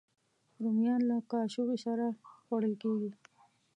[0.61, 2.05] رومیان له کاچوغې سره
[2.41, 3.11] خوړل کېږي